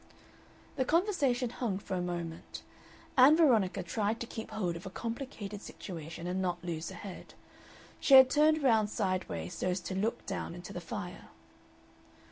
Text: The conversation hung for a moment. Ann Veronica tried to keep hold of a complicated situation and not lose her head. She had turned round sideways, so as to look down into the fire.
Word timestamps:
The 0.77 0.83
conversation 0.83 1.51
hung 1.51 1.77
for 1.77 1.93
a 1.93 2.01
moment. 2.01 2.63
Ann 3.15 3.37
Veronica 3.37 3.83
tried 3.83 4.19
to 4.21 4.25
keep 4.25 4.49
hold 4.49 4.75
of 4.75 4.87
a 4.87 4.89
complicated 4.89 5.61
situation 5.61 6.25
and 6.25 6.41
not 6.41 6.63
lose 6.63 6.89
her 6.89 6.95
head. 6.95 7.35
She 7.99 8.15
had 8.15 8.27
turned 8.27 8.63
round 8.63 8.89
sideways, 8.89 9.53
so 9.53 9.67
as 9.67 9.79
to 9.81 9.93
look 9.93 10.25
down 10.25 10.55
into 10.55 10.73
the 10.73 10.81
fire. 10.81 11.27